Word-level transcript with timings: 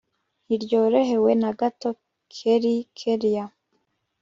ntiyorohewe 0.45 1.31
nagato 1.41 1.89
kelli 2.33 2.75
kellia 2.97 3.45